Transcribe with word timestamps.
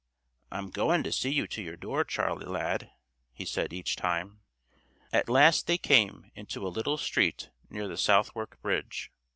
"I'm 0.49 0.71
goin' 0.71 1.03
to 1.03 1.11
see 1.11 1.29
you 1.29 1.45
to 1.45 1.61
your 1.61 1.75
door, 1.77 2.03
Charley 2.03 2.47
lad," 2.47 2.89
he 3.33 3.45
said 3.45 3.71
each 3.71 3.95
time. 3.95 4.41
At 5.13 5.29
last 5.29 5.67
they 5.67 5.77
came 5.77 6.31
into 6.33 6.65
a 6.65 6.73
little 6.73 6.97
street 6.97 7.51
near 7.69 7.87
the 7.87 7.97
Southwark 7.97 8.59
Bridge. 8.63 9.11